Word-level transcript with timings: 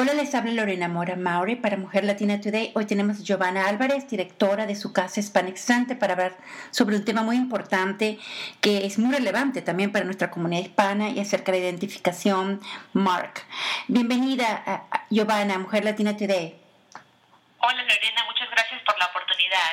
Hola, 0.00 0.14
les 0.14 0.34
habla 0.34 0.52
Lorena 0.52 0.88
Mora 0.88 1.14
Maure 1.14 1.58
para 1.58 1.76
Mujer 1.76 2.04
Latina 2.04 2.40
Today. 2.40 2.72
Hoy 2.74 2.86
tenemos 2.86 3.20
a 3.20 3.22
Giovanna 3.22 3.66
Álvarez, 3.66 4.08
directora 4.08 4.64
de 4.64 4.74
su 4.74 4.94
casa 4.94 5.20
Hispanic 5.20 5.56
Center, 5.56 5.98
para 5.98 6.14
hablar 6.14 6.38
sobre 6.70 6.96
un 6.96 7.04
tema 7.04 7.22
muy 7.22 7.36
importante 7.36 8.18
que 8.62 8.86
es 8.86 8.98
muy 8.98 9.14
relevante 9.14 9.60
también 9.60 9.92
para 9.92 10.06
nuestra 10.06 10.30
comunidad 10.30 10.62
hispana 10.62 11.10
y 11.10 11.20
acerca 11.20 11.52
de 11.52 11.58
la 11.58 11.64
identificación 11.66 12.62
MARC. 12.94 13.44
Bienvenida, 13.88 14.86
Giovanna, 15.10 15.58
Mujer 15.58 15.84
Latina 15.84 16.16
Today. 16.16 16.56
Hola, 17.58 17.82
Lorena, 17.82 18.24
muchas 18.26 18.48
gracias 18.50 18.80
por 18.86 18.98
la 18.98 19.04
oportunidad. 19.04 19.68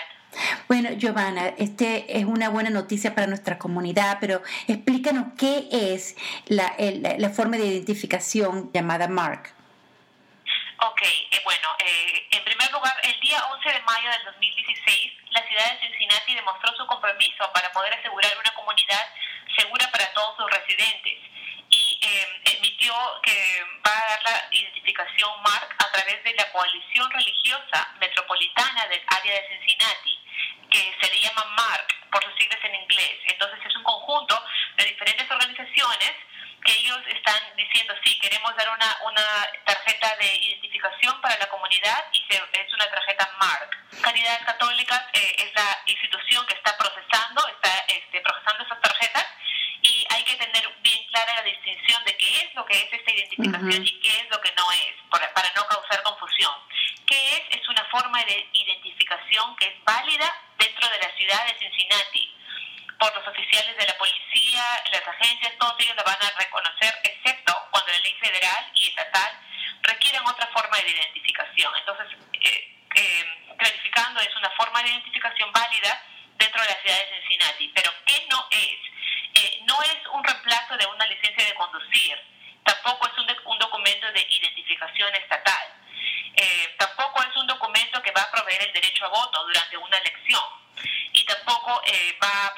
Bueno, 0.68 0.90
Giovanna, 0.98 1.54
este 1.58 2.20
es 2.20 2.26
una 2.26 2.50
buena 2.50 2.70
noticia 2.70 3.16
para 3.16 3.28
nuestra 3.28 3.58
comunidad, 3.58 4.18
pero 4.20 4.42
explícanos 4.68 5.28
qué 5.38 5.70
es 5.72 6.18
la, 6.48 6.76
la 7.18 7.30
forma 7.30 7.56
de 7.56 7.68
identificación 7.68 8.72
llamada 8.74 9.08
MARC. 9.08 9.56
Ok, 10.80 11.02
eh, 11.02 11.42
bueno, 11.44 11.76
eh, 11.80 12.28
en 12.30 12.44
primer 12.44 12.72
lugar, 12.72 12.96
el 13.02 13.20
día 13.20 13.44
11 13.50 13.68
de 13.68 13.82
mayo 13.82 14.12
del 14.12 14.26
2016, 14.26 15.12
la 15.32 15.42
ciudad 15.48 15.72
de 15.74 15.80
Cincinnati 15.80 16.36
demostró 16.36 16.72
su 16.78 16.86
compromiso 16.86 17.52
para 17.52 17.72
poder 17.72 17.96
asegurar 17.96 18.38
una 18.38 18.54
comunidad 18.54 19.10
segura 19.58 19.90
para 19.92 20.06
todos 20.14 20.38
sus 20.38 20.52
residentes 20.52 21.18
y 21.70 22.00
eh, 22.04 22.42
emitió 22.58 22.94
que 23.24 23.66
va 23.84 23.92
a 23.92 24.10
dar 24.10 24.24
la 24.24 24.48
identificación 24.52 25.42
MARC 25.42 25.84
a 25.84 25.92
través 25.92 26.24
de 26.24 26.36
la 26.36 26.52
coalición 26.52 27.10
religiosa 27.10 27.96
metropolitana 28.00 28.86
del 28.86 29.02
área 29.08 29.34
de 29.34 29.48
Cincinnati, 29.48 30.20
que 30.70 30.96
se 31.02 31.10
le 31.10 31.22
llama 31.22 31.44
MARC 31.58 32.10
por 32.12 32.24
sus 32.24 32.36
siglas 32.38 32.60
en 32.64 32.76
inglés. 32.76 33.18
Entonces 33.26 33.66
es 33.66 33.76
un 33.76 33.84
conjunto 33.84 34.46
de 34.76 34.86
diferentes 34.86 35.30
organizaciones 35.32 36.14
que 36.68 36.80
ellos 36.80 37.00
están 37.08 37.40
diciendo, 37.56 37.96
sí, 38.04 38.20
queremos 38.20 38.54
dar 38.58 38.68
una, 38.70 38.98
una 39.06 39.24
tarjeta 39.66 40.14
de 40.18 40.36
identificación 40.36 41.20
para 41.22 41.38
la 41.38 41.48
comunidad 41.48 42.06
y 42.12 42.26
es 42.30 42.74
una 42.74 42.86
tarjeta 42.92 43.32
MARC. 43.40 44.02
Caridades 44.02 44.44
Católicas 44.44 45.02
eh, 45.14 45.36
es 45.40 45.54
la 45.56 45.82
institución 45.86 46.46
que 46.46 46.56
está 46.56 46.78
procesando, 46.78 47.48
está 47.48 47.72
este, 47.88 48.20
procesando 48.20 48.66
esas 48.66 48.82
tarjetas 48.82 49.26
y 49.82 50.06
hay 50.10 50.24
que 50.26 50.36
tener 50.36 50.68
bien 50.82 51.08
clara 51.08 51.36
la 51.36 51.44
distinción 51.44 52.04
de 52.04 52.18
qué 52.18 52.36
es 52.36 52.54
lo 52.54 52.66
que 52.66 52.82
es 52.84 52.92
esta 52.92 53.12
identificación 53.14 53.88
y 53.88 54.00
qué 54.02 54.20
es 54.20 54.30
lo 54.30 54.42
que 54.42 54.52
no 54.58 54.70
es, 54.74 54.96
para, 55.10 55.34
para 55.34 55.50
no 55.56 55.66
causar 55.68 56.04
confusión. 56.04 56.52
¿Qué 57.06 57.36
es? 57.38 57.62
Es 57.62 57.70
una 57.70 57.86
forma 57.86 58.22
de 58.26 58.46
identificación 58.52 59.56
que 59.56 59.68
es 59.68 59.84
válida 59.86 60.36
dentro 60.58 60.90
de 60.90 60.98
la 60.98 61.16
ciudad 61.16 61.46
de 61.46 61.58
Cincinnati 61.60 62.27
por 63.00 63.14
los 63.16 63.28
oficiales 63.28 63.78
de 63.78 63.86
la 63.86 63.98
policía, 63.98 64.64
las 64.92 65.08
agencias, 65.08 65.54
todos 65.60 65.76
ellos 65.80 65.96
la 65.96 66.04
van 66.04 66.18
a 66.22 66.40
reconocer, 66.40 66.94
excepto 67.04 67.54
cuando 67.72 67.92
la 67.92 68.00
ley 68.00 68.14
federal 68.20 68.72
y 68.74 68.88
estatal 68.88 69.40
requieren 69.82 70.22
otra 70.26 70.48
forma 70.48 70.78
de 70.78 70.90
identificación. 70.90 71.74
Entonces, 71.78 72.08
eh, 72.34 72.76
eh, 72.96 73.56
clarificando, 73.58 74.20
es 74.22 74.36
una 74.36 74.50
forma 74.52 74.82
de 74.82 74.90
identificación 74.90 75.52
válida 75.52 76.02
dentro 76.36 76.62
de 76.62 76.68
la 76.68 76.82
ciudad 76.82 76.98
de 76.98 77.22
Cincinnati. 77.22 77.72
Pero, 77.76 77.92
¿qué 78.06 78.28
no 78.32 78.48
es? 78.52 78.80
Eh, 79.36 79.60
no 79.66 79.82
es 79.84 79.98
un 80.12 80.24
reemplazo 80.24 80.78
de 80.78 80.86
una 80.88 81.06
licencia 81.06 81.46
de 81.46 81.54
conducir, 81.54 82.18
tampoco 82.64 83.08
es 83.08 83.18
un, 83.20 83.28
un 83.46 83.60
documento 83.60 84.12
de 84.12 84.22
identificación 84.30 85.14
estatal, 85.16 85.74
tampoco 86.78 87.22
es 87.24 87.36
un 87.36 87.48
documento 87.48 88.02
que 88.02 88.12
va 88.12 88.22
a 88.22 88.32
proveer 88.32 88.64
el 88.64 88.74
derecho 88.74 89.06
a 89.06 89.10
voto 89.10 89.44
durante 89.46 89.78
una 89.78 89.98
elección 89.98 90.42
tampoco 91.28 91.82
va 92.24 92.46
a 92.46 92.54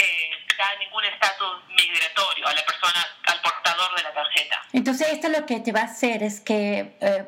eh, 0.00 0.30
da 0.56 0.76
ningún 0.78 1.04
estatus 1.04 1.62
migratorio 1.76 2.46
a 2.46 2.54
la 2.54 2.64
persona, 2.64 3.06
al 3.26 3.40
portador 3.42 3.96
de 3.96 4.02
la 4.02 4.12
tarjeta. 4.14 4.62
Entonces, 4.72 5.08
esto 5.10 5.28
lo 5.28 5.44
que 5.44 5.60
te 5.60 5.72
va 5.72 5.80
a 5.80 5.84
hacer 5.84 6.22
es 6.22 6.40
que 6.40 6.96
eh, 7.00 7.24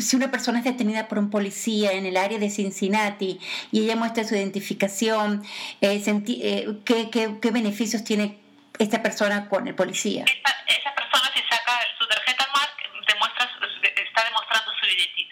si 0.00 0.16
una 0.16 0.30
persona 0.30 0.58
es 0.58 0.64
detenida 0.64 1.06
por 1.06 1.18
un 1.18 1.30
policía 1.30 1.92
en 1.92 2.04
el 2.04 2.16
área 2.16 2.38
de 2.38 2.50
Cincinnati 2.50 3.38
y 3.70 3.84
ella 3.84 3.96
muestra 3.96 4.24
su 4.24 4.34
identificación, 4.34 5.44
eh, 5.80 6.02
eh 6.04 6.66
¿qué, 6.84 7.10
qué, 7.10 7.38
qué, 7.40 7.50
beneficios 7.50 8.02
tiene 8.02 8.40
esta 8.78 9.02
persona 9.02 9.48
con 9.48 9.68
el 9.68 9.74
policía? 9.74 10.24
Esa, 10.24 10.94
persona, 10.94 11.30
si 11.32 11.42
saca 11.48 11.80
su 11.98 12.06
tarjeta 12.08 12.48
MARC, 12.52 13.06
demuestra, 13.06 13.48
está 13.82 14.24
demostrando 14.24 14.72
su, 14.80 14.86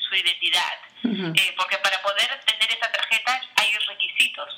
su 0.08 0.14
identidad. 0.14 0.74
porque 1.56 1.78
para 1.78 2.00
poder 2.03 2.41
tener 2.47 2.70
esa 2.70 2.91
tarjeta 2.91 3.41
hay 3.56 3.72
requisitos. 3.88 4.48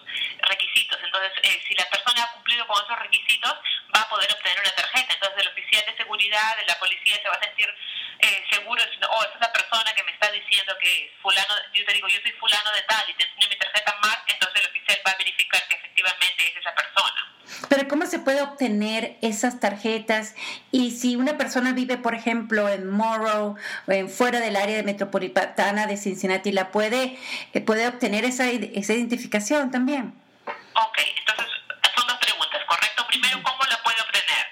Entonces, 1.47 1.63
si 1.69 1.75
la 1.75 1.89
persona 1.89 2.25
ha 2.25 2.33
cumplido 2.33 2.67
con 2.67 2.75
esos 2.83 2.99
requisitos, 2.99 3.55
va 3.95 4.01
a 4.03 4.09
poder 4.09 4.27
obtener 4.33 4.59
una 4.59 4.75
tarjeta. 4.75 5.15
Entonces, 5.15 5.43
el 5.43 5.49
oficial 5.49 5.85
de 5.87 5.97
seguridad, 5.97 6.57
de 6.59 6.67
la 6.67 6.79
policía, 6.79 7.23
se 7.23 7.29
va 7.29 7.35
a 7.35 7.45
sentir 7.45 7.69
eh, 8.19 8.45
seguro, 8.51 8.83
oh, 8.83 9.23
es 9.23 9.31
esa 9.37 9.53
persona 9.53 9.95
que 9.95 10.03
me 10.03 10.11
está 10.11 10.31
diciendo 10.33 10.75
que 10.81 11.07
es 11.07 11.11
fulano, 11.23 11.55
yo 11.73 11.85
te 11.85 11.93
digo, 11.93 12.09
yo 12.09 12.19
soy 12.23 12.33
fulano 12.33 12.73
de 12.73 12.83
tal 12.83 13.05
y 13.11 13.15
te 13.15 13.25
enseño 13.25 13.49
mi 13.49 13.57
tarjeta 13.57 13.95
más, 14.03 14.19
entonces 14.27 14.63
el 14.65 14.71
oficial 14.71 14.99
va 15.07 15.11
a 15.13 15.17
verificar 15.19 15.63
que 15.69 15.77
efectivamente 15.77 16.49
es 16.49 16.57
esa 16.57 16.75
persona. 16.75 17.37
Pero 17.69 17.89
¿cómo 17.89 18.07
se 18.07 18.19
puede 18.19 18.43
obtener 18.43 19.17
esas 19.23 19.61
tarjetas? 19.61 20.35
Y 20.73 20.93
si 20.93 21.15
una 21.15 21.37
persona 21.37 21.73
vive, 21.73 21.99
por 21.99 22.15
ejemplo, 22.15 22.69
en 22.69 22.91
Morrow, 22.91 23.57
en 23.87 24.09
fuera 24.09 24.41
del 24.41 24.57
área 24.57 24.83
metropolitana 24.83 25.87
de 25.87 25.97
Cincinnati, 25.97 26.51
¿la 26.53 26.73
puede, 26.73 27.19
eh, 27.53 27.61
puede 27.61 27.87
obtener 27.87 28.25
esa, 28.25 28.49
esa 28.49 28.95
identificación 28.95 29.71
también? 29.71 30.26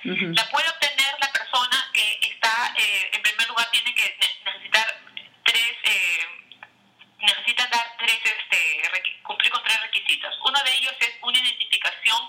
La 0.05 0.45
puede 0.51 0.69
obtener 0.69 1.17
la 1.19 1.33
persona 1.33 1.91
que 1.95 2.19
está, 2.21 2.75
eh, 2.77 3.11
en 3.15 3.23
primer 3.23 3.49
lugar, 3.49 3.71
tiene 3.71 3.95
que 3.95 4.15
necesitar 4.45 5.01
tres, 5.47 5.73
eh, 5.83 6.27
necesita 7.21 7.67
dar 7.69 7.97
tres, 7.97 8.19
este, 8.23 9.23
cumplir 9.23 9.51
con 9.51 9.63
tres 9.65 9.81
requisitos. 9.81 10.35
Uno 10.45 10.63
de 10.63 10.75
ellos 10.75 10.93
es 11.01 11.11
una 11.23 11.39
identificación 11.39 12.21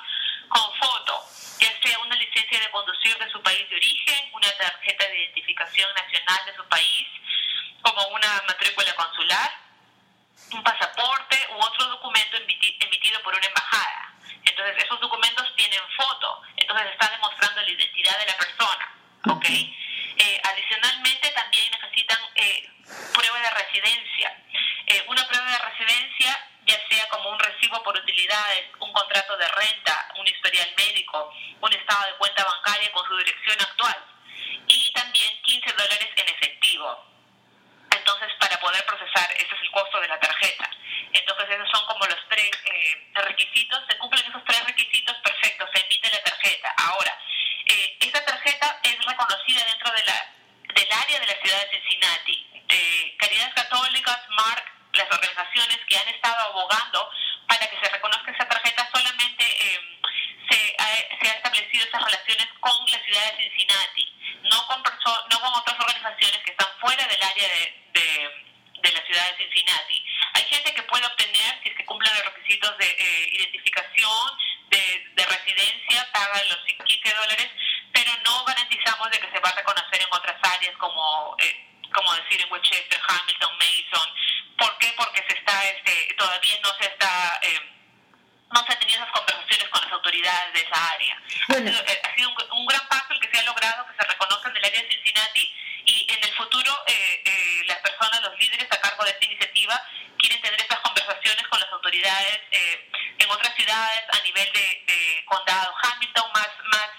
con 0.47 0.73
foto, 0.75 1.21
ya 1.59 1.69
sea 1.83 1.99
una 1.99 2.15
licencia 2.15 2.61
de 2.61 2.71
conducir 2.71 3.17
de 3.17 3.29
su 3.29 3.43
país 3.43 3.69
de 3.69 3.75
origen, 3.75 4.29
una 4.31 4.51
tarjeta 4.57 5.07
de 5.09 5.19
identificación 5.19 5.93
nacional 5.95 6.45
de 6.45 6.55
su 6.55 6.65
país, 6.69 7.07
como 7.81 8.07
una 8.07 8.41
matrícula 8.47 8.95
consular, 8.95 9.51
un 10.53 10.63
pasaporte 10.63 11.47
u 11.51 11.59
otro 11.59 11.87
documento 11.87 12.37
emitido 12.37 13.21
por 13.21 13.35
una 13.35 13.45
embajada. 13.45 14.04
Entonces, 14.45 14.83
esos 14.83 14.99
documentos 14.99 15.55
tienen 15.55 15.81
foto, 15.97 16.41
entonces 16.55 16.87
está 16.91 17.09
demostrando 17.09 17.61
la 17.61 17.69
identidad 17.69 18.19
de 18.19 18.25
la 18.25 18.37
persona. 18.37 18.95
¿Ok? 19.29 19.45
Eh, 19.49 20.41
adicionalmente, 20.43 21.29
también 21.31 21.71
necesitan 21.71 22.19
eh, 22.35 22.69
prueba 23.13 23.39
de 23.39 23.49
residencia. 23.49 24.37
Eh, 24.87 25.03
una 25.07 25.27
prueba 25.27 25.45
de 25.51 25.57
residencia, 25.57 26.47
ya 26.65 26.79
sea 26.87 27.09
como 27.09 27.31
un 27.31 27.39
recibo 27.39 27.81
por 27.83 27.97
utilidades, 27.97 28.69
un 28.79 28.93
contrato 28.93 29.35
de 29.37 29.47
renta, 29.47 30.13
un 30.17 30.27
historial 30.27 30.69
médico, 30.77 31.33
un 31.59 31.73
estado 31.73 32.05
de 32.05 32.17
cuenta 32.17 32.45
bancaria 32.45 32.91
con 32.91 33.05
su 33.07 33.17
dirección 33.17 33.57
actual 33.59 33.97
y 34.67 34.91
también 34.93 35.41
15 35.41 35.71
dólares 35.73 36.09
en 36.15 36.29
efectivo. 36.29 37.05
Entonces, 37.91 38.29
para 38.39 38.59
poder 38.59 38.85
procesar, 38.85 39.31
ese 39.31 39.55
es 39.55 39.61
el 39.61 39.71
costo 39.71 39.99
de 39.99 40.07
la 40.07 40.19
tarjeta. 40.19 40.24
Esos 41.49 41.69
son 41.69 41.85
como 41.85 42.05
los 42.05 42.19
tres 42.29 42.51
eh, 42.65 43.07
requisitos. 43.13 43.83
Se 43.89 43.97
cumplen 43.97 44.25
esos 44.25 44.43
tres 44.45 44.63
requisitos, 44.65 45.15
perfecto, 45.23 45.65
se 45.73 45.85
emite 45.85 46.09
la 46.09 46.23
tarjeta. 46.23 46.73
Ahora, 46.77 47.17
eh, 47.65 47.97
esta 47.99 48.23
tarjeta 48.25 48.79
es 48.83 49.05
reconocida 49.05 49.65
dentro 49.65 49.91
de 49.91 50.03
la, 50.05 50.33
del 50.73 50.91
área 50.91 51.19
de 51.19 51.27
la 51.27 51.41
ciudad 51.41 51.61
de 51.61 51.69
Cincinnati. 51.71 52.47
Eh, 52.69 53.15
Caridades 53.17 53.53
Católicas, 53.53 54.19
MARC, 54.29 54.75
las 54.93 55.11
organizaciones 55.11 55.79
que 55.87 55.97
han 55.97 56.07
estado 56.07 56.35
abogando 56.49 57.09
para 57.47 57.67
que 57.67 57.77
se 57.79 57.89
reconozca 57.91 58.31
esa 58.31 58.47
tarjeta, 58.47 58.89
solamente 58.93 59.43
eh, 59.43 59.79
se, 60.49 60.75
ha, 60.79 61.19
se 61.21 61.29
ha 61.29 61.33
establecido 61.33 61.85
esas 61.85 62.03
relaciones 62.03 62.47
con 62.59 62.85
la 62.91 62.99
ciudad 63.03 63.31
de 63.31 63.43
Cincinnati, 63.43 64.13
no 64.43 64.67
con, 64.67 64.83
no 64.83 65.39
con 65.39 65.53
otras 65.53 65.79
organizaciones 65.79 66.43
que 66.43 66.51
están 66.51 66.69
fuera 66.79 67.05
del 67.07 67.23
área 67.23 67.47
de, 67.47 67.73
de, 68.81 68.91
la 68.91 69.01
ciudad 69.05 69.31
de 69.31 69.37
Cincinnati. 69.37 70.04
Hay 70.35 70.43
gente 70.49 70.73
que 70.73 70.83
puede 70.83 71.05
obtener, 71.05 71.59
si 71.63 71.69
es 71.69 71.75
que 71.77 71.85
cumplen 71.85 72.11
los 72.13 72.25
requisitos 72.25 72.77
de 72.77 72.89
eh, 72.91 73.29
identificación, 73.39 74.31
de, 74.67 75.07
de, 75.15 75.25
residencia, 75.25 76.11
paga 76.11 76.43
los 76.49 76.59
15 76.65 77.13
dólares, 77.13 77.49
pero 77.93 78.11
no 78.25 78.43
garantizamos 78.43 79.09
de 79.11 79.19
que 79.19 79.31
se 79.31 79.39
va 79.39 79.47
a 79.47 79.55
reconocer 79.55 80.01
en 80.01 80.07
otras 80.11 80.35
áreas 80.43 80.75
como, 80.77 81.37
eh, 81.39 81.65
como 81.93 82.13
decir 82.15 82.41
en 82.41 82.51
Westchester, 82.51 82.99
Hamilton, 83.07 83.57
Mason. 83.57 84.09
¿Por 84.57 84.77
qué? 84.77 84.93
Porque 84.97 85.23
se 85.29 85.37
está, 85.37 85.63
este, 85.69 86.13
todavía 86.17 86.59
no 86.61 86.69
se 86.79 86.85
está... 86.85 87.39
Eh, 87.43 87.71
no 88.53 88.63
se 88.65 88.73
han 88.73 88.79
tenido 88.79 89.01
esas 89.01 89.11
conversaciones 89.11 89.69
con 89.69 89.81
las 89.81 89.91
autoridades 89.91 90.53
de 90.53 90.59
esa 90.61 90.91
área. 90.91 91.21
Ha 91.49 91.53
sido, 91.55 91.79
ha 91.79 92.15
sido 92.15 92.29
un, 92.29 92.59
un, 92.59 92.65
gran 92.67 92.87
paso 92.87 93.07
el 93.09 93.19
que 93.19 93.29
se 93.31 93.39
ha 93.39 93.43
logrado 93.43 93.85
que 93.87 93.95
se 93.99 94.07
reconozcan 94.07 94.53
del 94.53 94.63
área 94.63 94.81
de 94.81 94.87
Cincinnati 94.87 95.53
y 95.85 96.07
en 96.09 96.23
el 96.23 96.33
futuro 96.33 96.71
eh, 96.87 97.21
eh, 97.25 97.63
las 97.67 97.77
personas, 97.79 98.21
los 98.21 98.37
líderes 98.39 98.67
a 98.71 98.81
cargo 98.81 99.03
de 99.03 99.11
esta 99.11 99.25
iniciativa 99.25 99.81
tener 100.45 100.61
estas 100.61 100.79
conversaciones 100.81 101.47
con 101.47 101.59
las 101.59 101.71
autoridades 101.71 102.39
eh, 102.51 102.89
en 103.17 103.29
otras 103.31 103.55
ciudades 103.55 104.03
a 104.13 104.23
nivel 104.23 104.47
de, 104.53 104.83
de 104.85 105.25
condado 105.25 105.73
Hamilton, 105.81 106.31
más, 106.33 106.49
más 106.71 106.89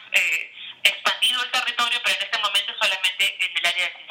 expandido 0.83 1.43
el 1.45 1.51
territorio, 1.51 2.01
pero 2.03 2.17
en 2.17 2.23
este 2.25 2.39
momento 2.39 2.73
solamente 2.81 3.37
en 3.39 3.57
el 3.57 3.67
área 3.67 3.87
de. 3.87 4.06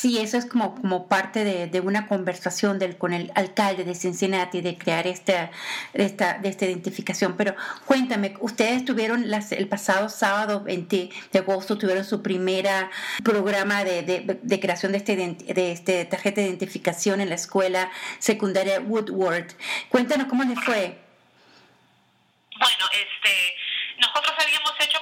Sí, 0.00 0.20
eso 0.20 0.36
es 0.36 0.46
como, 0.46 0.76
como 0.76 1.08
parte 1.08 1.42
de, 1.42 1.66
de 1.66 1.80
una 1.80 2.06
conversación 2.06 2.78
del, 2.78 2.96
con 2.96 3.12
el 3.12 3.32
alcalde 3.34 3.82
de 3.82 3.96
Cincinnati 3.96 4.60
de 4.60 4.78
crear 4.78 5.08
esta, 5.08 5.50
esta, 5.92 6.38
de 6.38 6.48
esta 6.48 6.66
identificación. 6.66 7.36
Pero 7.36 7.56
cuéntame, 7.84 8.36
ustedes 8.38 8.84
tuvieron 8.84 9.28
las, 9.28 9.50
el 9.50 9.66
pasado 9.66 10.08
sábado 10.08 10.60
20 10.60 11.10
de 11.32 11.38
agosto, 11.40 11.78
tuvieron 11.78 12.04
su 12.04 12.22
primera 12.22 12.92
programa 13.24 13.82
de, 13.82 14.02
de, 14.02 14.38
de 14.40 14.60
creación 14.60 14.92
de 14.92 14.98
este, 14.98 15.16
de 15.16 15.72
este 15.72 16.04
tarjeta 16.04 16.42
de 16.42 16.46
identificación 16.46 17.20
en 17.20 17.28
la 17.28 17.34
escuela 17.34 17.90
secundaria 18.20 18.78
Woodward. 18.78 19.48
Cuéntanos 19.88 20.28
cómo 20.28 20.44
les 20.44 20.60
fue. 20.60 20.96
Bueno, 22.56 22.84
este, 22.92 23.56
nosotros 23.98 24.32
habíamos 24.38 24.74
hecho 24.78 24.98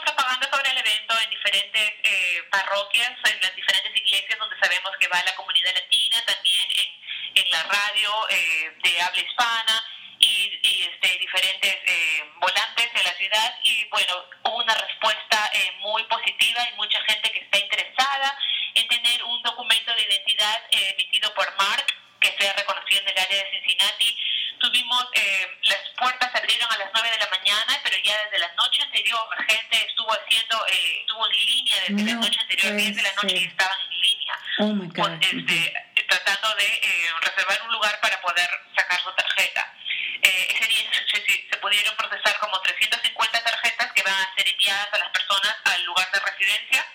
evento 0.86 1.18
en 1.20 1.30
diferentes 1.30 1.92
eh, 2.02 2.42
parroquias, 2.50 3.12
en 3.24 3.40
las 3.40 3.54
diferentes 3.56 3.92
iglesias 3.96 4.38
donde 4.38 4.56
sabemos 4.60 4.92
que 5.00 5.08
va 5.08 5.22
la 5.24 5.34
comunidad 5.34 5.74
latina, 5.74 6.22
también 6.26 6.68
en, 6.76 7.42
en 7.44 7.50
la 7.50 7.62
radio 7.64 8.10
eh, 8.30 8.72
de 8.82 9.00
habla 9.00 9.20
hispana 9.20 9.84
y, 10.18 10.58
y 10.62 10.82
este, 10.82 11.18
diferentes 11.18 11.76
eh, 11.86 12.24
volantes 12.36 12.88
en 12.94 13.04
la 13.04 13.14
ciudad. 13.14 13.58
Y 13.64 13.84
bueno, 13.86 14.24
hubo 14.44 14.56
una 14.62 14.74
respuesta 14.74 15.50
eh, 15.54 15.72
muy 15.80 16.04
positiva 16.04 16.68
y 16.70 16.76
mucha 16.76 17.00
gente 17.02 17.30
que 17.32 17.40
está 17.40 17.58
interesada 17.58 18.38
en 18.74 18.86
tener 18.88 19.22
un 19.24 19.42
documento 19.42 19.94
de 19.94 20.02
identidad 20.02 20.62
eh, 20.70 20.94
emitido 20.94 21.32
por 21.34 21.46
Mark 21.56 21.86
que 22.20 22.34
sea 22.38 22.52
reconocido 22.54 23.00
en 23.02 23.08
el 23.08 23.18
área 23.18 23.44
de 23.44 23.50
Cincinnati. 23.50 24.18
Tuvimos, 24.58 25.06
eh, 25.14 25.58
las 25.62 25.82
puertas 25.98 26.26
se 26.26 26.34
abrieron 26.46 26.72
a 26.72 26.78
las 26.78 26.90
9 26.94 27.10
de 27.10 27.18
la 27.18 27.28
mañana, 27.28 27.80
pero 27.82 27.96
ya 28.04 28.16
desde 28.24 28.38
la 28.38 28.52
noche 28.54 28.82
anterior 28.82 29.28
gente 29.48 29.84
estuvo 29.84 30.12
haciendo, 30.12 30.66
eh, 30.68 31.00
estuvo 31.00 31.26
en 31.26 31.32
línea 31.32 31.80
desde 31.80 31.92
no, 31.94 32.04
la 32.06 32.14
noche 32.14 32.40
anterior, 32.40 32.76
10 32.76 32.96
de 32.96 33.02
la 33.02 33.12
noche 33.14 33.36
y 33.36 33.44
estaban 33.44 33.78
en 33.80 34.00
línea, 34.00 34.38
oh 34.60 34.66
my 34.66 34.86
God. 34.86 34.94
Con, 34.94 35.22
este, 35.22 35.74
tratando 36.08 36.54
de 36.54 36.66
eh, 36.66 37.10
reservar 37.20 37.62
un 37.66 37.72
lugar 37.72 37.98
para 38.00 38.20
poder 38.20 38.48
sacar 38.76 39.00
su 39.02 39.12
tarjeta. 39.12 39.74
Eh, 40.22 40.46
ese 40.54 40.66
día 40.68 40.90
se, 40.92 41.18
se, 41.18 41.48
se, 41.50 41.56
pudieron 41.58 41.96
procesar 41.96 42.38
como 42.38 42.60
350 42.60 43.42
tarjetas 43.42 43.92
que 43.92 44.02
van 44.02 44.14
a 44.14 44.34
ser 44.36 44.48
enviadas 44.48 44.88
a 44.92 44.98
las 44.98 45.10
personas 45.10 45.56
al 45.64 45.82
lugar 45.82 46.08
de 46.12 46.20
residencia 46.20 46.86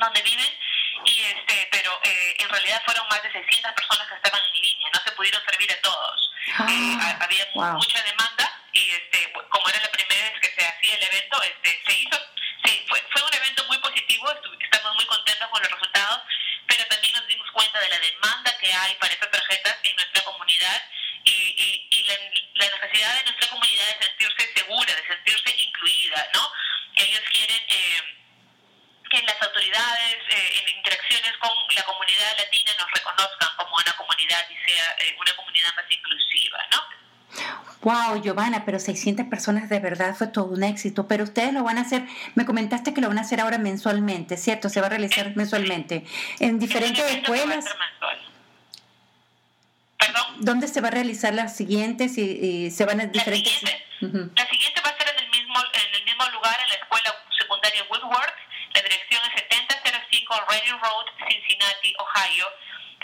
donde 0.00 0.22
viven 0.22 0.50
y 1.04 1.22
este 1.22 1.68
pero 1.70 2.00
eh, 2.02 2.36
en 2.38 2.48
realidad 2.48 2.82
fueron 2.84 3.06
más 3.08 3.22
de 3.22 3.30
600 3.30 3.72
personas 3.72 4.08
que 4.08 4.14
estaban 4.14 4.40
en 4.54 4.60
línea 4.60 4.90
no 4.92 5.00
se 5.04 5.12
pudieron 5.12 5.40
servir 5.44 5.70
a 5.72 5.80
todos 5.80 6.30
ah, 6.58 6.66
eh, 6.68 7.16
había 7.20 7.46
wow. 7.54 7.74
mucha 7.74 8.02
demanda 8.02 8.53
como 9.54 9.68
era 9.68 9.78
la 9.78 9.90
primera 9.90 10.30
vez 10.30 10.40
que 10.42 10.50
se 10.50 10.66
hacía 10.66 10.94
el 10.96 11.02
evento 11.04 11.40
este 11.42 11.80
se 11.86 11.92
hizo 11.94 12.18
sí, 12.64 12.84
fue, 12.88 12.98
fue 13.12 13.22
un 13.22 13.34
evento 13.34 13.64
muy 13.68 13.78
positivo 13.78 14.26
estamos 14.60 14.94
muy 14.96 15.06
contentos 15.06 15.48
con 15.48 15.62
los 15.62 15.70
resultados 15.70 16.22
pero 16.66 16.84
también 16.88 17.14
nos 17.14 17.26
dimos 17.28 17.48
cuenta 17.52 17.78
de 17.78 17.88
la 17.88 17.98
demanda 18.00 18.58
que 18.58 18.72
hay 18.72 18.94
para 18.96 19.14
estas 19.14 19.30
tarjetas 19.30 19.78
en 19.84 19.94
nuestra 19.94 20.24
comunidad 20.24 20.82
y, 21.22 21.30
y, 21.30 21.88
y 21.88 22.02
la, 22.02 22.14
la, 22.66 22.76
necesidad 22.76 23.14
de 23.14 23.22
nuestra 23.30 23.48
comunidad 23.48 23.86
de 23.86 24.06
sentirse 24.06 24.54
segura 24.54 24.92
de 24.92 25.06
sentirse 25.06 25.54
incluida 25.56 26.30
no 26.34 26.52
ellos 26.96 27.22
quieren 27.30 27.62
eh, 27.68 28.02
que 29.08 29.22
las 29.22 29.40
autoridades 29.40 30.18
eh, 30.30 30.58
en 30.58 30.76
interacciones 30.78 31.32
con 31.38 31.50
la 31.76 31.82
comunidad 31.84 32.38
latina 32.38 32.72
nos 32.78 32.90
reconozcan 32.90 33.56
como 33.56 33.76
una 33.76 33.92
comunidad 33.96 34.44
y 34.50 34.56
sea 34.66 34.96
eh, 34.98 35.16
una 35.20 35.32
comunidad 35.36 35.74
más 35.76 35.84
inclusiva, 35.88 36.58
¿no? 36.72 37.63
Wow, 37.84 38.22
Giovanna, 38.22 38.64
pero 38.64 38.78
600 38.78 39.26
personas 39.26 39.68
de 39.68 39.78
verdad 39.78 40.14
fue 40.16 40.26
todo 40.26 40.46
un 40.46 40.64
éxito. 40.64 41.06
Pero 41.06 41.24
ustedes 41.24 41.52
lo 41.52 41.62
van 41.62 41.78
a 41.78 41.82
hacer, 41.82 42.06
me 42.34 42.46
comentaste 42.46 42.94
que 42.94 43.00
lo 43.00 43.08
van 43.08 43.18
a 43.18 43.20
hacer 43.20 43.40
ahora 43.40 43.58
mensualmente, 43.58 44.36
¿cierto? 44.36 44.68
Se 44.70 44.80
va 44.80 44.86
a 44.86 44.90
realizar 44.90 45.36
mensualmente. 45.36 46.04
En 46.40 46.58
diferentes 46.58 47.04
escuelas. 47.12 47.66
¿Perdón? 49.98 50.24
¿Dónde 50.40 50.68
se 50.68 50.80
va 50.80 50.88
a 50.88 50.90
realizar 50.90 51.34
las 51.34 51.56
siguientes 51.56 52.18
y, 52.18 52.22
y 52.22 52.70
se 52.70 52.84
van 52.84 53.00
a 53.00 53.06
diferentes? 53.06 53.62
La 53.62 53.68
siguiente, 53.68 53.86
uh 54.00 54.06
-huh. 54.06 54.30
la 54.36 54.46
siguiente 54.48 54.80
va 54.84 54.90
a 54.90 54.96
ser 54.98 55.14
en 55.14 55.24
el 55.24 55.30
mismo 55.30 55.54
en 55.60 55.94
el 55.94 56.04
mismo 56.04 56.24
lugar 56.32 56.56
en 56.62 56.68
la 56.68 56.74
escuela 56.74 57.14
secundaria 57.38 57.84
Woodward 57.90 58.34
la 58.74 58.82
dirección 58.82 59.22
es 59.26 59.40
7005 59.40 60.44
Reading 60.50 60.78
Road, 60.82 61.06
Cincinnati, 61.30 61.94
Ohio. 61.98 62.46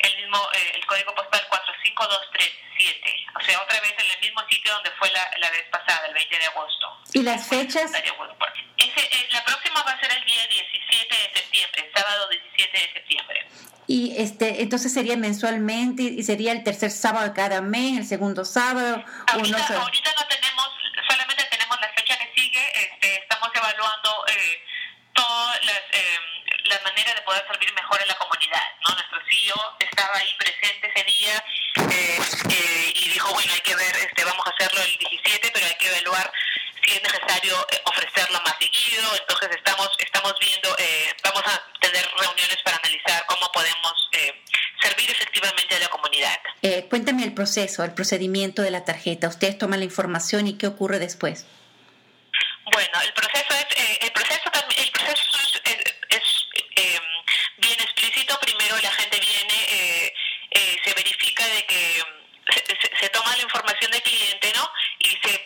El 0.03 0.17
mismo, 0.17 0.39
eh, 0.55 0.73
el 0.75 0.87
código 0.87 1.15
postal 1.15 1.47
45237. 1.49 3.27
O 3.37 3.41
sea, 3.41 3.63
otra 3.63 3.81
vez 3.81 3.93
en 3.93 4.11
el 4.11 4.21
mismo 4.21 4.30
sitio 4.61 4.75
donde 4.75 4.91
fue 4.99 5.11
la, 5.11 5.31
la 5.39 5.51
vez 5.51 5.65
pasada, 5.71 6.07
el 6.07 6.15
20 6.15 6.39
de 6.39 6.45
agosto. 6.47 7.01
¿Y 7.15 7.23
las 7.23 7.49
fechas? 7.49 7.91
Ese, 7.93 9.01
eh, 9.01 9.29
la 9.33 9.45
próxima 9.45 9.83
va 9.83 9.93
a 9.93 10.01
ser 10.01 10.11
el 10.13 10.25
día 10.25 10.47
17 10.47 11.15
de 11.15 11.41
septiembre, 11.41 11.91
sábado 11.95 12.29
17 12.29 12.79
de 12.79 12.93
septiembre. 12.93 13.47
Y 13.87 14.15
este, 14.17 14.63
entonces 14.63 14.93
sería 14.93 15.17
mensualmente 15.17 16.03
y 16.03 16.23
sería 16.23 16.53
el 16.53 16.63
tercer 16.63 16.91
sábado 16.91 17.29
de 17.29 17.35
cada 17.35 17.61
mes, 17.61 17.99
el 17.99 18.07
segundo 18.07 18.45
sábado. 18.45 19.03
Ahorita, 19.27 19.59
no, 19.59 19.67
sé. 19.67 19.75
ahorita 19.75 20.11
no 20.19 20.27
tenemos, 20.29 20.69
solamente 21.09 21.45
tenemos 21.51 21.81
la 21.81 21.89
fecha 21.89 22.19
que 22.19 22.33
sigue. 22.41 22.61
Este, 22.75 23.15
estamos 23.17 23.51
evaluando. 23.55 24.27
Eh, 24.29 24.65
todas 25.15 25.65
las, 25.65 25.81
eh, 25.93 26.19
la 26.65 26.81
manera 26.81 27.15
de 27.15 27.21
poder 27.23 27.45
servir 27.47 27.73
mejor 27.75 28.01
a 28.01 28.07
la 28.07 28.15
comunidad. 28.15 28.63
¿no? 28.87 28.95
Nuestro 28.95 29.19
CEO 29.29 29.77
estaba 29.81 30.17
ahí 30.17 30.35
presente 30.39 30.93
ese 30.95 31.05
día 31.05 31.45
eh, 31.91 32.19
eh, 32.51 32.93
y 32.95 33.09
dijo, 33.11 33.33
bueno, 33.33 33.53
hay 33.53 33.61
que 33.61 33.75
ver, 33.75 33.97
este, 33.97 34.25
vamos 34.25 34.47
a 34.47 34.51
hacerlo 34.51 34.81
el 34.83 34.97
17, 34.99 35.51
pero 35.53 35.67
hay 35.67 35.75
que 35.75 35.89
evaluar 35.89 36.33
si 36.85 36.93
es 36.93 37.03
necesario 37.41 37.67
ofrecerlo 37.85 38.41
más 38.45 38.55
seguido. 38.59 39.17
Entonces 39.17 39.51
estamos, 39.57 39.91
estamos 39.99 40.35
viendo, 40.41 40.77
vamos 41.25 41.43
a 41.47 41.63
tener 41.81 42.05
reuniones 42.19 42.59
para 42.65 42.77
analizar 42.77 43.25
cómo 43.27 43.51
podemos 43.53 43.93
servir 44.83 45.11
efectivamente 45.11 45.77
a 45.77 45.79
la 45.81 45.89
comunidad. 45.89 46.39
cuéntame 46.89 47.25
el 47.25 47.35
proceso, 47.35 47.85
el 47.85 47.95
procedimiento 47.95 48.63
de 48.63 48.71
la 48.71 48.85
tarjeta. 48.85 49.29
Ustedes 49.29 49.59
toman 49.59 49.81
la 49.81 49.85
información 49.85 50.47
y 50.47 50.57
qué 50.57 50.67
ocurre 50.67 50.99
después. 50.99 51.47
Bueno, 52.73 53.01
el 53.03 53.13
proceso 53.15 53.49
es, 53.51 53.67
eh, 53.77 53.99
el 54.03 54.13
proceso 54.13 54.51
también, 54.53 54.81
el 54.81 54.91
proceso 54.91 55.61
es, 55.65 55.77
es, 56.11 56.23
eh, 56.77 57.01
bien 57.57 57.81
explícito. 57.81 58.39
Primero 58.41 58.77
la 58.81 58.93
gente 58.93 59.19
viene, 59.19 60.15
eh, 60.53 60.81
se 60.85 60.95
verifica 60.95 61.45
de 61.49 61.65
que 61.67 62.03
se, 62.53 62.65
se, 62.67 62.97
se, 62.97 63.09
toma 63.09 63.35
la 63.37 63.43
información 63.43 63.91
del 63.91 64.03
cliente, 64.03 64.53
¿no? 64.55 64.71
Y 64.99 65.09
se, 65.09 65.45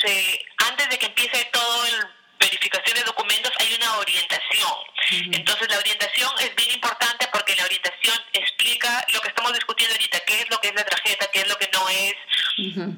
se 0.00 0.46
antes 0.68 0.88
de 0.88 0.98
que 0.98 1.06
empiece 1.06 1.44
todo 1.52 1.86
el 1.86 2.16
verificación 2.38 2.96
de 2.96 3.04
documentos 3.04 3.52
hay 3.58 3.74
una 3.74 3.98
orientación. 3.98 4.70
Uh 4.70 5.14
-huh. 5.14 5.36
Entonces 5.36 5.68
la 5.68 5.78
orientación 5.78 6.30
es 6.40 6.54
bien 6.54 6.70
importante 6.72 7.28
porque 7.32 7.56
la 7.56 7.64
orientación 7.64 8.18
explica 8.32 9.04
lo 9.12 9.20
que 9.20 9.28
estamos 9.28 9.52
discutiendo 9.52 9.94
ahorita, 9.94 10.20
qué 10.20 10.40
es 10.42 10.50
lo 10.50 10.58
que 10.60 10.68
es 10.68 10.74
la 10.74 10.84
tarjeta, 10.84 11.30
qué 11.32 11.40
es 11.40 11.48
lo 11.48 11.56
que 11.56 11.70
no 11.72 11.88
es. 11.88 12.14
Uh 12.58 12.62
-huh. 12.62 12.96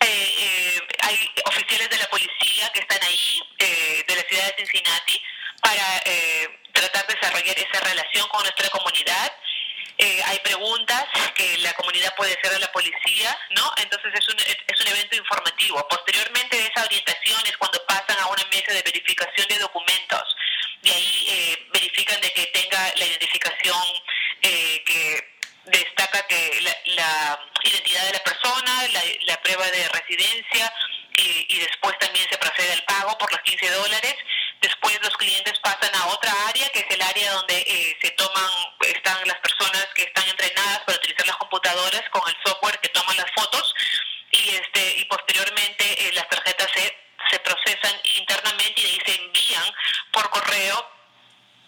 Eh, 0.00 0.34
eh, 0.38 0.80
hay 1.02 1.30
oficiales 1.44 1.90
de 1.90 1.98
la 1.98 2.08
policía 2.08 2.70
que 2.72 2.80
están 2.80 3.02
ahí, 3.02 3.42
eh, 3.58 4.04
de 4.08 4.16
la 4.16 4.22
ciudad 4.22 4.46
de 4.46 4.54
Cincinnati, 4.56 5.22
para 5.60 5.86
eh, 6.06 6.48
tratar 6.72 7.06
de 7.06 7.14
desarrollar 7.14 7.58
esa 7.58 7.80
relación 7.84 8.26
con 8.28 8.40
nuestra 8.42 8.68
comunidad. 8.70 9.32
Hay 10.24 10.38
preguntas 10.40 11.04
que 11.34 11.58
la 11.58 11.72
comunidad 11.74 12.14
puede 12.16 12.36
hacer 12.38 12.54
a 12.54 12.58
la 12.58 12.72
policía, 12.72 13.36
¿no? 13.50 13.72
Entonces 13.76 14.12
es 14.14 14.28
un, 14.28 14.38
es 14.40 14.80
un 14.80 14.88
evento 14.88 15.16
informativo. 15.16 15.86
Posteriormente 15.88 16.56
de 16.56 16.66
esa 16.66 16.84
orientación 16.84 17.40
es 17.46 17.56
cuando 17.56 17.84
pasan 17.86 18.18
a 18.18 18.26
una 18.26 18.44
mesa 18.52 18.72
de 18.72 18.82
verificación 18.82 19.46
de 19.48 19.58
documentos. 19.58 20.22
De 20.82 20.90
ahí 20.90 21.68
verifican 21.72 22.20
de 22.20 22.32
que 22.32 22.46
tenga 22.46 22.92
la 22.96 23.04
identificación 23.04 23.82
que 24.40 25.30
destaca 25.66 26.26
que 26.26 26.60
la, 26.62 26.76
la, 26.94 27.40
identidad 27.62 28.06
de 28.06 28.12
la 28.12 28.24
persona, 28.24 28.88
la, 28.88 29.02
la 29.26 29.42
prueba 29.42 29.66
de 29.70 29.88
residencia 29.88 30.72
y, 31.16 31.46
y, 31.48 31.58
después 31.58 31.98
también 31.98 32.26
se 32.30 32.38
procede 32.38 32.72
al 32.72 32.82
pago 32.84 33.16
por 33.18 33.30
los 33.30 33.40
15 33.42 33.70
dólares. 33.70 34.14
Después 34.60 34.98
los 35.02 35.16
clientes 35.16 35.58
pasan 35.60 35.94
a 35.94 36.06
otra 36.08 36.32
área, 36.48 36.68
que 36.70 36.80
es 36.80 36.86
el 36.90 37.02
área 37.02 37.32
donde 37.32 37.58
eh, 37.58 37.96
se 38.02 38.10
toman, 38.10 38.50
están 38.80 39.16
las 39.26 39.38
personas 39.38 39.86
que 39.94 40.02
están 40.02 40.28
entrenadas 40.28 40.80
para 40.80 40.98
utilizar 40.98 41.26
las 41.26 41.36
computadoras 41.36 42.02
con 42.10 42.22
el 42.28 42.36
software 42.44 42.78
que 42.80 42.88
toman 42.90 43.16
las 43.16 43.30
fotos 43.34 43.74
y 44.30 44.50
este 44.50 44.98
y 44.98 45.04
posteriormente 45.06 46.08
eh, 46.08 46.12
las 46.12 46.28
tarjetas 46.28 46.68
se, 46.74 46.96
se 47.30 47.38
procesan 47.40 47.94
internamente 48.16 48.80
y 48.80 48.84
de 48.84 48.88
ahí 48.90 49.00
se 49.06 49.14
envían 49.14 49.74
por 50.12 50.28
correo 50.30 50.90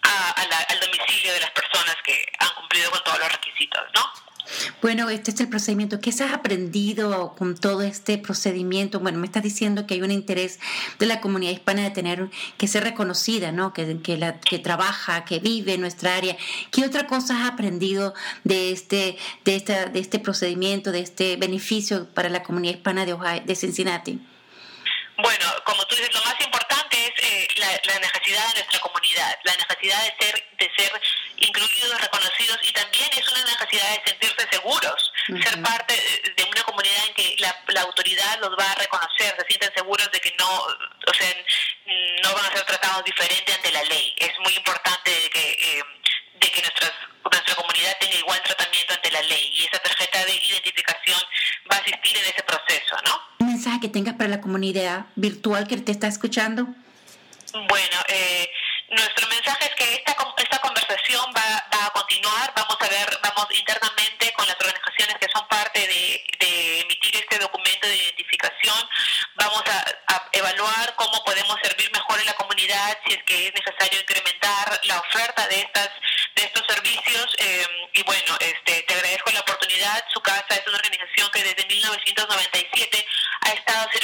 a, 0.03 0.41
a 0.41 0.57
al 0.69 0.79
domicilio 0.79 1.33
de 1.33 1.39
las 1.39 1.51
personas 1.51 1.95
que 2.03 2.25
han 2.39 2.53
cumplido 2.55 2.91
con 2.91 3.03
todos 3.03 3.19
los 3.19 3.31
requisitos, 3.31 3.83
¿no? 3.95 4.32
Bueno, 4.81 5.09
este 5.09 5.31
es 5.31 5.39
el 5.39 5.49
procedimiento. 5.49 5.99
¿Qué 5.99 6.09
has 6.09 6.21
aprendido 6.21 7.33
con 7.37 7.55
todo 7.55 7.81
este 7.81 8.17
procedimiento? 8.17 8.99
Bueno, 8.99 9.19
me 9.19 9.25
estás 9.25 9.43
diciendo 9.43 9.87
que 9.87 9.95
hay 9.95 10.01
un 10.01 10.11
interés 10.11 10.59
de 10.99 11.05
la 11.05 11.21
comunidad 11.21 11.51
hispana 11.51 11.83
de 11.83 11.91
tener 11.91 12.29
que 12.57 12.67
ser 12.67 12.83
reconocida, 12.83 13.51
¿no? 13.51 13.73
Que, 13.73 13.99
que, 14.01 14.59
trabaja, 14.59 15.25
que 15.25 15.39
vive 15.39 15.75
en 15.75 15.81
nuestra 15.81 16.15
área. 16.15 16.37
¿Qué 16.71 16.85
otra 16.85 17.07
cosa 17.07 17.41
has 17.41 17.51
aprendido 17.51 18.13
de 18.43 18.71
este, 18.71 19.17
de 19.45 19.55
esta, 19.55 19.85
de 19.85 19.99
este 19.99 20.19
procedimiento, 20.19 20.91
de 20.91 20.99
este 20.99 21.37
beneficio 21.37 22.07
para 22.13 22.29
la 22.29 22.43
comunidad 22.43 22.75
hispana 22.75 23.05
de, 23.05 23.15
de 23.45 23.55
Cincinnati? 23.55 24.32
Bueno, 25.17 25.45
como 25.65 25.85
tú 25.85 25.95
dices, 25.95 26.13
lo 26.13 26.23
más 26.23 26.35
importante 26.39 26.97
es 27.05 27.23
eh, 27.23 27.47
la, 27.57 27.99
necesidad 27.99 28.47
de 28.47 28.61
nuestra 28.61 28.79
comunidad, 28.79 29.37
la 29.43 29.53
necesidad 29.55 30.03
de 30.03 30.25
ser, 30.25 30.47
de 30.57 30.71
ser 30.75 31.01
incluidos, 31.37 32.01
reconocidos 32.01 32.57
y 32.63 32.71
también 32.71 33.09
es 33.11 33.31
una 33.31 33.43
necesidad 33.43 33.89
de 33.91 34.09
sentirse 34.09 34.47
seguros, 34.51 35.11
ser 35.27 35.61
parte 35.61 35.93
de 36.35 36.43
una 36.43 36.63
comunidad 36.63 37.07
en 37.07 37.13
que 37.13 37.35
la, 37.39 37.55
la, 37.67 37.81
autoridad 37.81 38.39
los 38.39 38.57
va 38.57 38.71
a 38.71 38.75
reconocer, 38.75 39.35
se 39.37 39.45
sienten 39.47 39.73
seguros 39.75 40.09
de 40.11 40.19
que 40.19 40.33
no, 40.39 40.49
o 40.49 41.13
sea, 41.13 41.35
no 42.23 42.33
van 42.33 42.45
a 42.45 42.51
ser 42.51 42.65
tratados 42.65 43.03
diferente 43.03 43.53
ante 43.53 43.71
la 43.71 43.83
ley. 43.83 44.15
Es 44.17 44.31
muy 44.39 44.53
importante 44.55 45.11
de 45.11 45.29
que, 45.29 45.51
eh, 45.51 45.83
de 46.39 46.49
que 46.49 46.61
nuestras, 46.61 46.91
nuestra 47.29 47.55
comunidad 47.55 47.97
tenga 47.99 48.15
igual 48.15 48.41
tratamiento 48.43 48.93
ante 48.93 49.11
la 49.11 49.21
ley 49.21 49.49
y 49.53 49.65
esa 49.65 49.79
tarjeta 49.79 50.25
de 50.25 50.35
identificación 50.35 51.19
va 51.71 51.77
a 51.77 51.79
asistir 51.79 52.17
en 52.17 52.25
ese 52.25 52.43
proceso, 52.43 52.95
¿no? 53.05 53.21
¿Un 53.39 53.47
mensaje 53.47 53.79
que 53.81 53.89
tengas 53.89 54.15
para 54.15 54.29
la 54.29 54.41
comunidad 54.53 55.07
virtual 55.15 55.67
que 55.67 55.77
te 55.77 55.91
está 55.91 56.05
escuchando? 56.05 56.67
Bueno, 57.53 57.97
eh, 58.07 58.47
nuestro 58.89 59.27
mensaje 59.27 59.65
es 59.65 59.75
que 59.75 59.95
esta, 59.95 60.15
esta 60.37 60.59
conversación 60.59 61.25
va, 61.35 61.65
va, 61.73 61.87
a 61.87 61.89
continuar. 61.89 62.53
Vamos 62.55 62.77
a 62.79 62.87
ver, 62.87 63.19
vamos 63.23 63.47
internamente 63.57 64.31
con 64.37 64.45
las 64.45 64.55
organizaciones 64.61 65.17
que 65.19 65.27
son 65.33 65.47
parte 65.47 65.79
de, 65.79 66.23
de 66.39 66.81
emitir 66.81 67.15
este 67.15 67.39
documento 67.39 67.87
de 67.87 67.97
identificación. 67.97 68.77
Vamos 69.37 69.63
a, 69.65 70.13
a, 70.13 70.29
evaluar 70.33 70.93
cómo 70.97 71.23
podemos 71.25 71.57
servir 71.63 71.91
mejor 71.91 72.19
a 72.19 72.23
la 72.23 72.33
comunidad, 72.33 72.99
si 73.07 73.13
es 73.15 73.23
que 73.23 73.47
es 73.47 73.53
necesario 73.55 74.01
incrementar 74.01 74.79
la 74.83 74.99
oferta 74.99 75.47
de 75.47 75.61
estas 75.61 75.89
de 76.35 76.43
estos 76.43 76.63
servicios. 76.67 77.25
Eh, 77.39 77.65
y 77.93 78.03
bueno, 78.03 78.37
este, 78.39 78.83
te 78.83 78.93
agradezco 78.93 79.31
la 79.31 79.39
oportunidad. 79.41 80.03
Su 80.13 80.21
casa 80.21 80.45
es 80.49 80.67
una 80.67 80.77
organización 80.77 81.29
que 81.31 81.43
desde 81.43 81.65
1997 81.65 82.97
ha 82.97 82.99
estado 82.99 83.12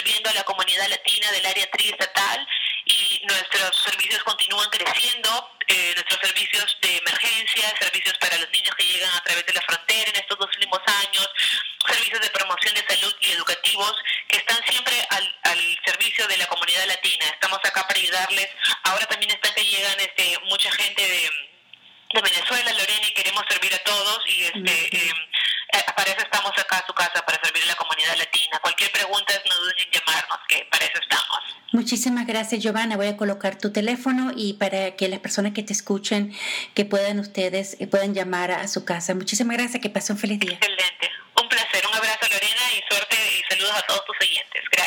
sirviendo 0.10 0.30
a 0.32 0.34
la 0.34 0.44
comunidad 0.44 0.88
latina 0.90 1.32
del 1.32 1.46
área 1.46 1.70
triestatal 1.70 2.48
y 2.86 3.22
nuestros 3.28 3.84
servicios 3.84 4.24
continúan 4.24 4.68
creciendo, 4.70 5.52
eh, 5.68 5.94
nuestros 5.94 6.20
servicios 6.22 6.78
de 6.82 6.98
emergencia, 6.98 7.74
servicios 7.80 8.18
para 8.18 8.38
los 8.38 8.50
niños 8.50 8.76
que 8.76 8.86
llegan 8.86 9.12
a 9.14 9.24
través 9.24 9.46
de 9.46 9.54
la 9.54 9.62
frontera 9.62 10.10
en 10.10 10.16
estos 10.16 10.40
dos 10.40 10.50
últimos 10.56 10.80
años, 11.04 11.30
servicios 11.88 12.22
de 12.22 12.30
promoción 12.32 12.74
de 12.74 12.86
salud 12.90 13.16
y 13.22 13.32
educativos 13.32 13.94
que 14.28 14.38
están 14.38 14.58
siempre 14.66 14.96
al, 15.12 15.40
al 15.44 15.80
servicio 15.86 16.28
de 16.28 16.38
la 16.38 16.48
comunidad 16.48 16.88
latina. 16.88 17.26
Estamos 17.28 17.60
acá 17.64 17.86
para 17.88 18.00
ayudarles. 18.00 18.50
Ahora 18.86 19.06
también 19.06 19.32
está 19.32 19.54
que 19.54 19.64
llegan 19.64 20.00
este, 20.00 20.40
mucha 20.46 20.72
gente 20.72 21.02
de, 21.02 21.30
de 22.16 22.22
Venezuela, 22.22 22.74
Lorena, 22.74 23.08
y 23.08 23.14
queremos 23.14 23.44
servir 23.48 23.76
a 23.76 23.84
todos 23.84 24.24
y 24.26 24.44
este, 24.46 24.90
eh, 24.98 25.14
para 25.96 26.12
eso 26.12 26.22
estamos 26.22 26.58
acá 26.58 26.78
a 26.78 26.86
su 26.86 26.94
casa, 26.94 27.24
para 27.26 27.40
servir 27.44 27.64
a 27.64 27.68
la 27.68 27.76
comunidad 27.76 28.16
latina. 28.18 28.58
Cualquier 28.60 28.92
pregunta, 28.92 29.34
no 29.48 29.56
duden 29.56 29.79
que 30.48 30.68
para 30.72 30.86
eso 30.86 31.00
estamos. 31.02 31.40
Muchísimas 31.72 32.26
gracias, 32.26 32.64
Giovanna. 32.64 32.98
Voy 32.98 33.08
a 33.08 33.18
colocar 33.18 33.58
tu 33.58 33.72
teléfono 33.72 34.32
y 34.36 34.54
para 34.54 34.96
que 34.96 35.08
las 35.08 35.20
personas 35.20 35.54
que 35.54 35.62
te 35.62 35.74
escuchen, 35.74 36.34
que 36.74 36.86
puedan 36.86 37.20
ustedes, 37.20 37.78
eh, 37.80 37.88
puedan 37.88 38.14
llamar 38.14 38.52
a 38.52 38.68
su 38.68 38.86
casa. 38.86 39.14
Muchísimas 39.14 39.58
gracias, 39.58 39.82
que 39.82 39.90
pasen 39.90 40.16
un 40.16 40.20
feliz 40.20 40.40
día. 40.40 40.54
Excelente. 40.54 41.12
Un 41.42 41.48
placer. 41.48 41.86
Un 41.88 41.96
abrazo, 41.96 42.26
Lorena, 42.32 42.64
y 42.76 42.94
suerte 42.94 43.16
y 43.38 43.54
saludos 43.54 43.76
a 43.78 43.82
todos 43.86 44.06
tus 44.06 44.18
oyentes. 44.20 44.64
Gracias. 44.72 44.79